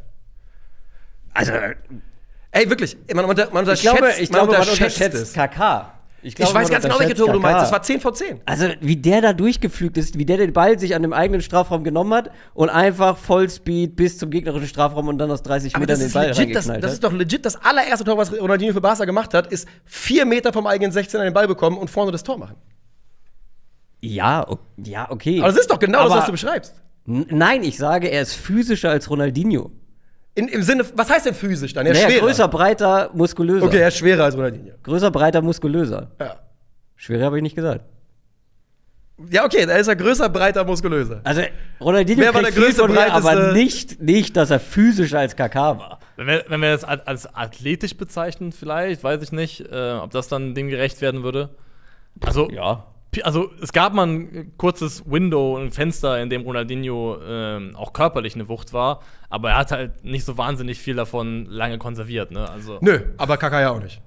[1.33, 1.51] also,
[2.51, 5.94] Ey, wirklich, man, unter, man ich unterschätzt, glaube, ich glaube, man unterschätzt unterschätzt
[6.25, 6.33] es.
[6.35, 6.43] Kaká.
[6.49, 7.61] Ich weiß ganz genau, welche Tore du meinst.
[7.61, 8.41] Das war 10 vor 10.
[8.45, 11.83] Also, wie der da durchgepflügt ist, wie der den Ball sich an dem eigenen Strafraum
[11.83, 15.93] genommen hat und einfach Vollspeed bis zum gegnerischen Strafraum und dann aus 30 Aber Metern
[15.93, 16.93] das den ist, Ball legit, das, reingeknallt das hat.
[16.95, 20.51] ist doch legit das allererste Tor, was Ronaldinho für Barca gemacht hat, ist vier Meter
[20.53, 22.55] vom eigenen 16 an den Ball bekommen und vorne das Tor machen.
[24.01, 24.45] Ja,
[24.77, 25.39] ja, okay.
[25.39, 26.75] Aber das ist doch genau das, Aber- was du beschreibst.
[27.07, 29.71] Nein, ich sage, er ist physischer als Ronaldinho.
[30.35, 31.85] In, Im Sinne, was heißt denn physisch dann?
[31.85, 32.25] Er ist Naja, schwerer.
[32.27, 33.65] größer, breiter, muskulöser.
[33.65, 34.73] Okay, er ist schwerer als Ronaldinho.
[34.83, 36.11] Größer, breiter, muskulöser.
[36.19, 36.35] Ja.
[36.97, 37.85] Schwerer habe ich nicht gesagt.
[39.31, 41.21] Ja, okay, da ist er größer, breiter, muskulöser.
[41.23, 41.41] Also,
[41.79, 45.37] Ronaldinho Wer war der viel größte, von mir, aber nicht, nicht, dass er physischer als
[45.37, 45.99] Kaká war.
[46.17, 50.11] Wenn wir, wenn wir das als, als athletisch bezeichnen, vielleicht, weiß ich nicht, äh, ob
[50.11, 51.49] das dann dem gerecht werden würde.
[52.25, 52.87] Also, Ja.
[53.23, 58.35] Also es gab mal ein kurzes Window, ein Fenster, in dem Ronaldinho ähm, auch körperlich
[58.35, 62.31] eine Wucht war, aber er hat halt nicht so wahnsinnig viel davon lange konserviert.
[62.31, 62.49] Ne?
[62.49, 64.01] Also Nö, aber Kaká ja auch nicht.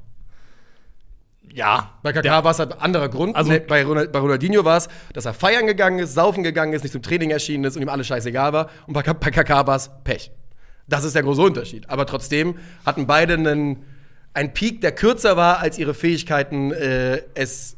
[1.50, 3.34] ja, Bei Kaká Der- war es halt ein anderer Grund.
[3.34, 6.72] Also- Nee, bei, Ronald, bei Ronaldinho war es, dass er feiern gegangen ist, saufen gegangen
[6.74, 8.68] ist, nicht zum Training erschienen ist und ihm alles scheißegal war.
[8.86, 10.30] Und bei, bei Kaká war es Pech.
[10.88, 11.88] Das ist der große Unterschied.
[11.88, 13.84] Aber trotzdem hatten beide einen,
[14.34, 17.77] einen Peak, der kürzer war, als ihre Fähigkeiten äh, es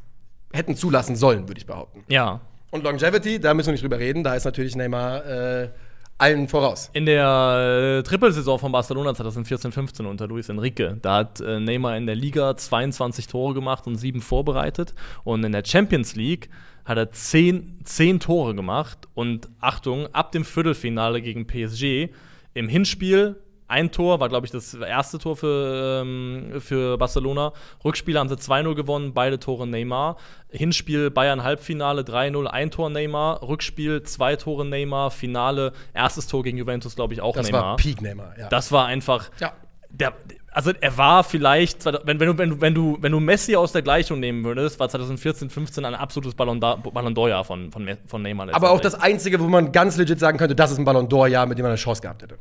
[0.52, 2.04] hätten zulassen sollen, würde ich behaupten.
[2.08, 2.40] ja.
[2.72, 5.70] Und Longevity, da müssen wir nicht drüber reden, da ist natürlich Neymar äh,
[6.18, 6.90] allen voraus.
[6.92, 12.06] In der äh, Trippelsaison von Barcelona 2014-15 unter Luis Enrique, da hat äh, Neymar in
[12.06, 14.94] der Liga 22 Tore gemacht und sieben vorbereitet.
[15.24, 16.48] Und in der Champions League
[16.84, 19.08] hat er 10, 10 Tore gemacht.
[19.14, 22.10] Und Achtung, ab dem Viertelfinale gegen PSG
[22.54, 23.36] im Hinspiel
[23.70, 27.52] ein Tor, war glaube ich das erste Tor für, ähm, für Barcelona.
[27.84, 30.16] Rückspiel haben sie 2-0 gewonnen, beide Tore Neymar.
[30.50, 33.42] Hinspiel Bayern Halbfinale 3-0, ein Tor Neymar.
[33.42, 35.10] Rückspiel zwei Tore Neymar.
[35.10, 37.62] Finale erstes Tor gegen Juventus, glaube ich, auch Das Neymar.
[37.62, 38.48] war Peak Neymar, ja.
[38.48, 39.30] Das war einfach.
[39.40, 39.52] Ja.
[39.92, 40.12] Der,
[40.52, 43.72] also er war vielleicht, wenn, wenn, du, wenn, du, wenn, du, wenn du Messi aus
[43.72, 48.22] der Gleichung nehmen würdest, war 2014, 15 ein absolutes Ballon Ballon d'Or-Jahr von, von, von
[48.22, 48.52] Neymar.
[48.52, 51.46] aber auch das Einzige, wo man ganz legit sagen könnte, das ist ein Ballon d'Or-Jahr,
[51.46, 52.38] mit dem man eine Chance gehabt hätte.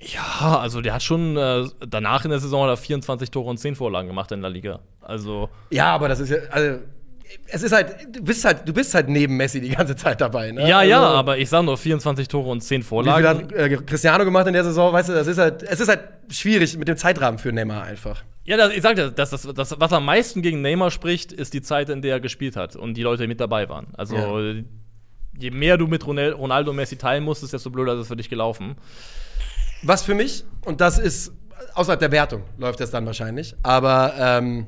[0.00, 3.58] Ja, also der hat schon äh, danach in der Saison hat er 24 Tore und
[3.58, 4.80] 10 Vorlagen gemacht in der Liga.
[5.00, 6.78] Also Ja, aber das ist ja, also,
[7.46, 10.50] es ist halt, du bist halt, du bist halt neben Messi die ganze Zeit dabei,
[10.52, 10.68] ne?
[10.68, 13.26] ja, ja, Also, aber ich sag nur 24 Tore und 10 Wie viel Vorlagen.
[13.26, 14.92] hat äh, Cristiano gemacht in der Saison?
[14.92, 18.22] Weißt du, das ist halt, es ist halt schwierig mit dem Zeitrahmen für Neymar einfach.
[18.44, 21.52] Ja, das, ich sag dir, das, das, das, was am meisten gegen Neymar spricht, ist
[21.52, 23.88] die Zeit, in der er gespielt hat und die Leute, die mit dabei waren.
[23.98, 24.62] Also Ja.
[25.38, 28.28] je mehr du mit Ronaldo und Messi teilen musstest, desto blöder ist es für dich
[28.30, 28.76] gelaufen.
[29.82, 31.32] Was für mich, und das ist
[31.74, 34.66] außerhalb der Wertung, läuft das dann wahrscheinlich, aber ähm,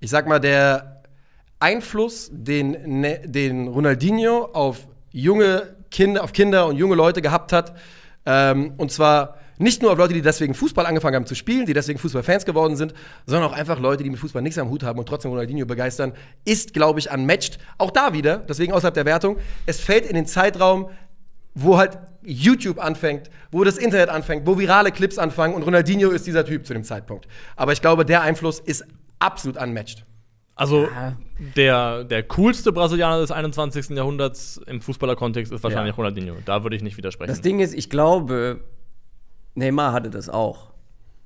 [0.00, 1.02] ich sag mal, der
[1.60, 7.74] Einfluss, den, Ne- den Ronaldinho auf junge Kinder, auf Kinder und junge Leute gehabt hat,
[8.26, 11.74] ähm, und zwar nicht nur auf Leute, die deswegen Fußball angefangen haben zu spielen, die
[11.74, 12.92] deswegen Fußballfans geworden sind,
[13.24, 16.12] sondern auch einfach Leute, die mit Fußball nichts am Hut haben und trotzdem Ronaldinho begeistern,
[16.44, 17.58] ist, glaube ich, unmatched.
[17.78, 20.90] Auch da wieder, deswegen außerhalb der Wertung, es fällt in den Zeitraum,
[21.54, 26.26] wo halt YouTube anfängt, wo das Internet anfängt, wo virale Clips anfangen und Ronaldinho ist
[26.26, 27.28] dieser Typ zu dem Zeitpunkt.
[27.56, 28.84] Aber ich glaube, der Einfluss ist
[29.18, 30.04] absolut unmatched.
[30.56, 30.88] Also
[31.56, 33.90] der, der coolste Brasilianer des 21.
[33.90, 35.96] Jahrhunderts im Fußballerkontext ist wahrscheinlich Ja.
[35.96, 36.36] Ronaldinho.
[36.44, 37.28] Da würde ich nicht widersprechen.
[37.28, 38.60] Das Ding ist, ich glaube,
[39.54, 40.72] Neymar hatte das auch.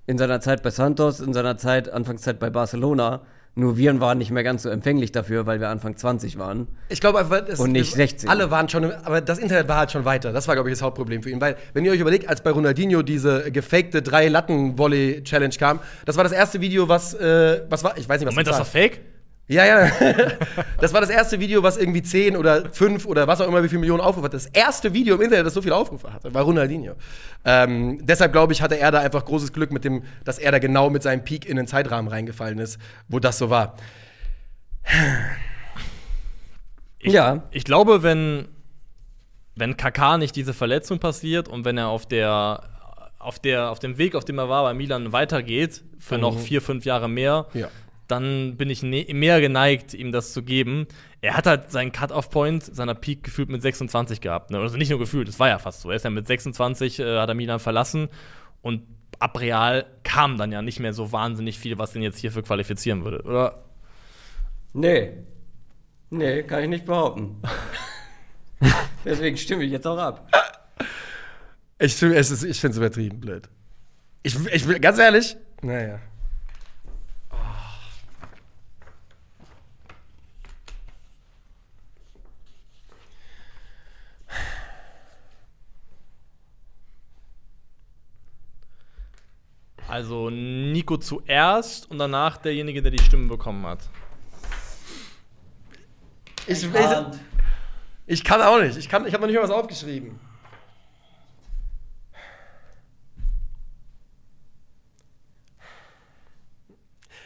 [0.07, 3.21] In seiner Zeit bei Santos, in seiner Zeit, Anfangszeit bei Barcelona.
[3.55, 6.69] Nur wir waren nicht mehr ganz so empfänglich dafür, weil wir Anfang 20 waren.
[6.89, 8.29] Ich glaube einfach, es, Und nicht 16.
[8.29, 10.33] Alle waren schon, aber das Internet war halt schon weiter.
[10.33, 11.41] Das war, glaube ich, das Hauptproblem für ihn.
[11.41, 16.23] Weil, wenn ihr euch überlegt, als bei Ronaldinho diese gefakte drei Latten-Volley-Challenge kam, das war
[16.25, 18.67] das erste Video, was, äh, was war, ich weiß nicht, was Moment, das war war.
[18.67, 19.01] fake?
[19.49, 19.91] Ja, ja.
[20.81, 23.69] das war das erste Video, was irgendwie 10 oder 5 oder was auch immer, wie
[23.69, 24.35] viele Millionen Aufrufe hat.
[24.35, 26.95] Das erste Video im Internet, das so viele Aufrufe hatte, war Ronaldinho.
[27.47, 30.59] Ähm, deshalb glaube ich, hatte er da einfach großes Glück mit dem, dass er da
[30.59, 33.75] genau mit seinem Peak in den Zeitrahmen reingefallen ist, wo das so war.
[37.01, 37.45] Ich, Ja.
[37.53, 38.49] Ich glaube, wenn,
[39.55, 42.65] wenn Kaká nicht diese Verletzung passiert und wenn er auf der,
[43.21, 46.61] auf der, auf dem Weg, auf dem er war bei Milan, weitergeht, für noch vier,
[46.61, 47.69] fünf Jahre mehr, Ja.
[48.09, 50.87] Dann bin ich ne mehr geneigt, ihm das zu geben.
[51.21, 54.51] Er hat halt seinen Cut-Off-Point seiner Peak gefühlt mit 26 gehabt.
[54.51, 54.59] Ne?
[54.59, 55.91] Also nicht nur gefühlt, es war ja fast so.
[55.91, 58.09] Er ist ja mit 26, äh, hat er Milan verlassen
[58.63, 58.83] und
[59.19, 63.05] ab Real kam dann ja nicht mehr so wahnsinnig viel, was den jetzt hierfür qualifizieren
[63.05, 63.65] würde, oder?
[64.73, 65.13] Nee.
[66.11, 67.43] Nee, kann ich nicht behaupten.
[69.05, 70.31] Deswegen stimme ich jetzt auch ab.
[71.79, 73.49] Ich, es ist- ich finde es übertrieben blöd.
[74.23, 76.01] Ich, ich will, ganz ehrlich, naja.
[89.99, 93.81] Also Nico zuerst und danach derjenige, der die Stimme bekommen hat.
[96.47, 96.71] Ich, ich,
[98.07, 98.77] ich kann auch nicht.
[98.77, 100.21] Ich, kann- ich habe noch nicht mal was aufgeschrieben.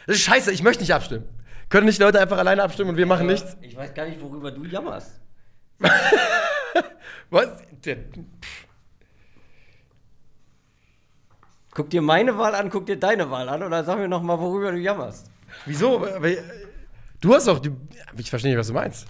[0.06, 1.28] Das ist scheiße, ich möchte nicht abstimmen.
[1.68, 3.56] Können nicht Leute einfach alleine abstimmen und wir machen nichts?
[3.60, 5.20] Ich weiß gar nicht, worüber du jammerst.
[7.30, 7.48] Was?
[7.84, 7.96] Der-
[11.74, 14.38] Guck dir meine Wahl an, guck dir deine Wahl an oder sag mir noch mal,
[14.38, 15.30] worüber du jammerst.
[15.66, 16.00] Wieso?
[16.00, 16.42] Weil-
[17.20, 17.60] Du hast doch.
[17.60, 17.70] Die,
[18.18, 19.06] ich verstehe nicht, was du meinst.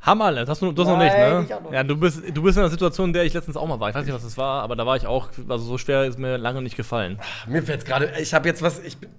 [0.00, 1.44] Haben alle, das hast du, du hast noch nicht, ne?
[1.44, 3.56] ich auch noch Ja, du bist, du bist in einer Situation, in der ich letztens
[3.58, 3.90] auch mal war.
[3.90, 6.18] Ich weiß nicht, was das war, aber da war ich auch, also so schwer ist
[6.18, 7.20] mir lange nicht gefallen.
[7.46, 8.10] Mir fällt gerade.
[8.18, 8.78] Ich habe jetzt was.
[8.78, 9.10] Ich bin.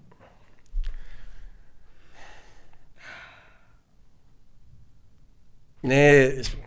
[5.82, 6.58] Nee, ich,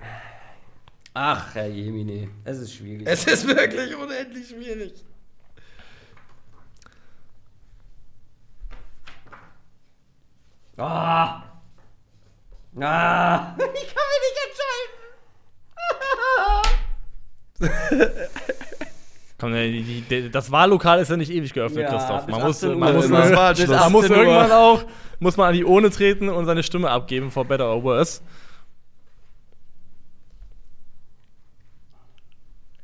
[1.16, 3.06] Ach, Herr Jemine, es ist schwierig.
[3.06, 4.92] es ist wirklich unendlich schwierig.
[10.76, 11.42] Ah!
[12.80, 13.56] Ah!
[13.74, 14.94] Ich kann mich nicht entscheiden.
[19.38, 22.26] Komm, ey, die, die, das Wahllokal ist ja nicht ewig geöffnet, Ja, Christoph.
[22.28, 24.04] Man muss, 18 man muss, man man muss 18 Uhr.
[24.10, 24.84] irgendwann auch
[25.20, 28.20] muss man an die Urne treten und seine Stimme abgeben for better or worse.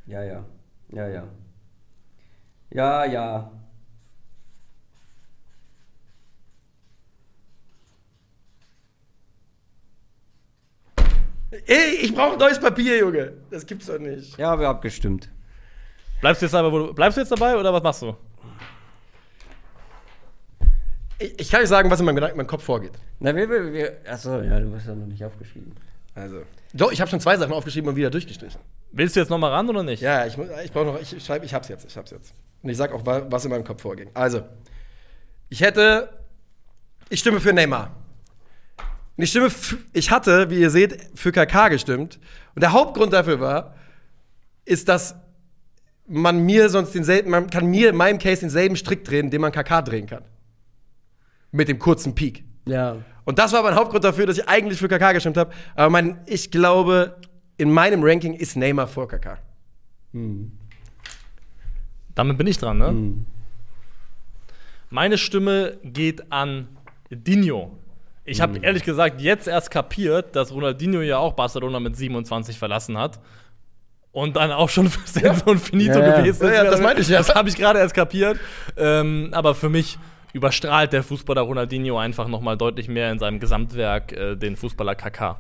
[0.07, 0.45] Ja, ja.
[0.93, 1.25] Ja, ja.
[2.71, 3.51] Ja, ja.
[11.67, 13.33] Ey, ich brauche neues Papier, Junge.
[13.51, 14.37] Das gibt's doch nicht.
[14.39, 15.29] Ja, wir haben abgestimmt.
[16.21, 18.17] Bleibst du jetzt dabei, wo du, bleibst du jetzt dabei oder was machst du?
[21.19, 22.93] Ich, ich kann nicht sagen, was in meinem, Gedanken, in meinem Kopf vorgeht.
[23.19, 25.75] Na, wir, wir, wir achso, ja, du hast ja noch nicht aufgeschrieben.
[26.15, 26.43] Also.
[26.73, 28.61] Doch, ich habe schon zwei Sachen aufgeschrieben und wieder durchgestrichen.
[28.93, 30.01] Willst du jetzt noch mal ran oder nicht?
[30.03, 31.01] Ja, ich, ich brauche noch.
[31.01, 31.85] Ich schreibe, ich hab's jetzt.
[31.87, 32.33] Ich hab's jetzt.
[32.63, 34.09] Und ich sag auch, wa- was in meinem Kopf vorging.
[34.15, 34.43] Also,
[35.49, 36.11] ich hätte.
[37.09, 37.95] Ich stimme für Neymar.
[39.21, 39.51] Und ich stimme.
[39.93, 42.19] Ich hatte, wie ihr seht, für KK gestimmt.
[42.55, 43.75] Und der Hauptgrund dafür war,
[44.65, 45.15] ist, dass
[46.07, 49.53] man mir sonst denselben, man kann mir in meinem Case denselben Strick drehen, den man
[49.53, 50.23] KK drehen kann.
[51.53, 52.45] Mit dem kurzen Peak.
[52.65, 52.97] Ja.
[53.27, 55.53] Und das war mein Hauptgrund dafür, dass ich eigentlich für KK gestimmt habe.
[55.75, 57.19] Aber mein, ich glaube,
[57.59, 59.37] in meinem Ranking ist Neymar vor KK.
[62.15, 63.13] Damit bin ich dran, ne?
[64.89, 66.69] Meine Stimme geht an
[67.11, 67.77] Dino.
[68.25, 72.99] Ich habe ehrlich gesagt jetzt erst kapiert, dass Ronaldinho ja auch Barcelona mit 27 verlassen
[72.99, 73.19] hat.
[74.13, 76.19] Und dann auch schon für Senso und Finito Ja, ja.
[76.21, 76.55] gewesen ist.
[76.55, 77.19] Ja, ja, das meinte ich ja.
[77.19, 78.39] Das habe ich gerade erst kapiert.
[78.77, 79.99] Ähm, aber für mich
[80.33, 84.95] überstrahlt der Fußballer Ronaldinho einfach noch mal deutlich mehr in seinem Gesamtwerk äh, den Fußballer
[84.95, 85.39] KK.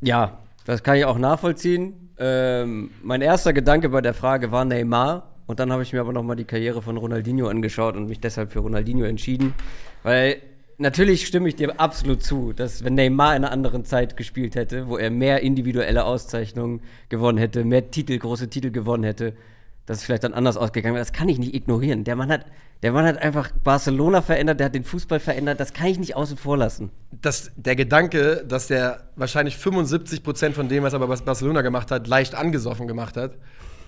[0.00, 2.10] Ja, das kann ich auch nachvollziehen.
[2.18, 5.32] Ähm, mein erster Gedanke bei der Frage war Neymar.
[5.46, 8.52] Und dann habe ich mir aber nochmal die Karriere von Ronaldinho angeschaut und mich deshalb
[8.52, 9.54] für Ronaldinho entschieden.
[10.02, 10.38] Weil
[10.78, 14.88] natürlich stimme ich dir absolut zu, dass wenn Neymar in einer anderen Zeit gespielt hätte,
[14.88, 19.34] wo er mehr individuelle Auszeichnungen gewonnen hätte, mehr Titel, große Titel gewonnen hätte,
[19.86, 21.04] dass es vielleicht dann anders ausgegangen wäre.
[21.04, 22.04] Das kann ich nicht ignorieren.
[22.04, 22.44] Der Mann hat,
[22.82, 25.60] der Mann hat einfach Barcelona verändert, der hat den Fußball verändert.
[25.60, 26.90] Das kann ich nicht außen vor lassen.
[27.22, 32.08] Das, der Gedanke, dass der wahrscheinlich 75% von dem, was er bei Barcelona gemacht hat,
[32.08, 33.36] leicht angesoffen gemacht hat,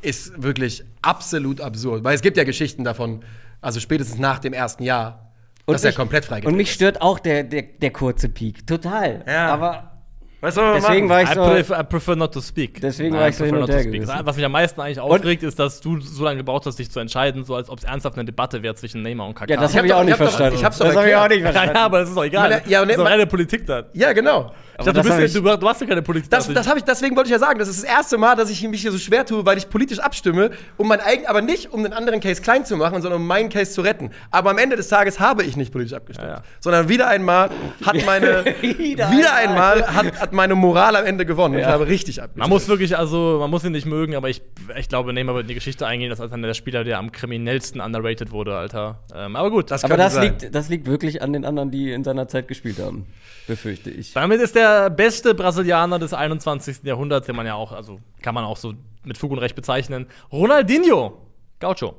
[0.00, 2.04] ist wirklich absolut absurd.
[2.04, 3.24] Weil es gibt ja Geschichten davon,
[3.60, 5.27] also spätestens nach dem ersten Jahr,
[5.74, 6.74] dass er mich- komplett Und freigedreht mich ist.
[6.74, 8.66] stört auch der, der, der kurze Peak.
[8.66, 9.24] Total.
[9.26, 9.48] Ja.
[9.52, 9.92] Aber
[10.40, 11.42] Weißt du, deswegen war ich I, so.
[11.42, 12.80] prefer, I prefer not to speak.
[12.80, 14.02] Deswegen I war ich so prefer hin und not to her speak.
[14.02, 14.20] gewesen.
[14.22, 17.00] Was mich am meisten eigentlich aufregt, ist, dass du so lange gebraucht hast, dich zu
[17.00, 19.50] entscheiden, so als ob es ernsthaft eine Debatte wäre zwischen Neymar und KK.
[19.50, 20.54] Ja, das Ich hab habe ich auch nicht doch- verstanden.
[20.54, 21.74] ich hab's doch das habe ich auch nicht ja, verstanden.
[21.76, 22.50] ja, aber das ist doch egal.
[22.50, 23.82] Meine- ja, und das ist doch meine- reine Politik da.
[23.94, 24.52] Ja, genau.
[24.78, 26.30] Ich dachte, du, bist, ich- ja- du, du hast ja keine Politik.
[26.30, 26.52] Das, da.
[26.54, 28.80] das ich, deswegen wollte ich ja sagen, das ist das erste Mal, dass ich mich
[28.80, 31.92] hier so schwer tue, weil ich politisch abstimme, um mein eigen, aber nicht um den
[31.92, 34.10] anderen Case klein zu machen, sondern um meinen Case zu retten.
[34.30, 36.42] Aber am Ende des Tages habe ich nicht politisch abgestimmt, Ja, ja.
[36.60, 37.50] sondern wieder einmal
[37.84, 39.86] hat meine Wieder wieder, einmal.
[39.94, 41.54] hat, hat meine Moral am Ende gewonnen.
[41.54, 41.72] Und Ich Ja.
[41.72, 42.38] habe richtig abgestimmt.
[42.40, 44.42] Man muss wirklich, also, man muss ihn nicht mögen, aber ich,
[44.78, 47.10] ich glaube, Neymar wird in die Geschichte eingehen, dass als einer der Spieler, der am
[47.10, 49.00] kriminellsten underrated wurde, Alter.
[49.12, 50.22] Ähm, aber gut, Das Aber könnte das sein.
[50.40, 53.06] liegt, das liegt wirklich an den anderen, die in seiner Zeit gespielt haben.
[53.48, 54.12] Befürchte ich.
[54.12, 56.82] Damit ist der beste Brasilianer des 21.
[56.84, 60.06] Jahrhunderts, den man ja auch, also kann man auch so mit Fug und Recht bezeichnen,
[60.32, 61.18] Ronaldinho.
[61.58, 61.94] Gaucho.